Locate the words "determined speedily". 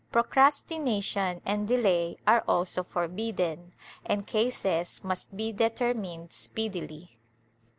5.51-7.19